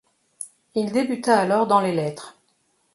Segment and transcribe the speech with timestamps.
[0.73, 2.35] Il débuta alors dans les lettres.